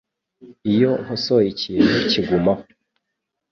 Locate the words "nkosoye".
1.01-1.47